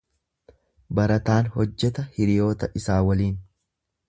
Barataan 0.99 1.49
hojjeta 1.57 2.07
hiriyoota 2.17 2.71
isaa 2.81 3.01
waliin. 3.11 3.39